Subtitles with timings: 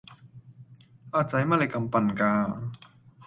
[1.11, 2.59] 阿仔乜你咁笨架